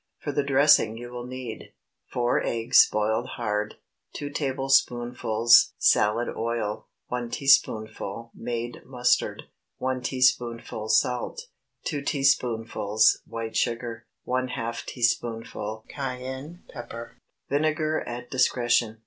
For 0.17 0.31
the 0.31 0.41
dressing 0.41 0.97
you 0.97 1.11
will 1.11 1.27
need— 1.27 1.75
4 2.07 2.41
eggs, 2.43 2.89
boiled 2.89 3.27
hard. 3.37 3.75
2 4.13 4.31
tablespoonfuls 4.31 5.73
salad 5.77 6.27
oil. 6.27 6.87
1 7.09 7.29
teaspoonful 7.29 8.31
made 8.33 8.81
mustard. 8.83 9.43
1 9.77 10.01
teaspoonful 10.01 10.89
salt. 10.89 11.49
2 11.83 12.01
teaspoonfuls 12.01 13.21
white 13.27 13.55
sugar. 13.55 14.07
½ 14.25 14.85
teaspoonful 14.85 15.85
cayenne 15.87 16.63
pepper. 16.67 17.15
_Vinegar 17.51 18.01
at 18.07 18.31
discretion. 18.31 18.97